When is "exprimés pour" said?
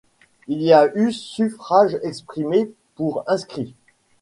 2.01-3.23